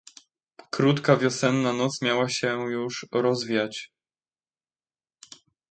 [0.71, 3.91] "Krótka wiosenna noc miała się już rozwiać."